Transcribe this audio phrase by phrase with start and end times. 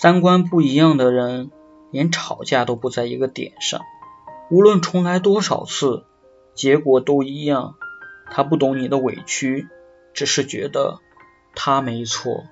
[0.00, 1.50] 三观不一样的人
[1.90, 3.80] 连吵架都不在一个点上
[4.50, 6.04] 无论重来多少次
[6.54, 7.76] 结果都一样。
[8.26, 9.68] 他不懂你的委屈
[10.12, 10.98] 只是觉得
[11.54, 12.44] 他没错。